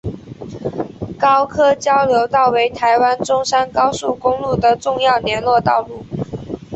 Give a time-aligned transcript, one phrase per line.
[1.19, 6.03] 高科交流道为台湾中山高速公路的重要联络道路。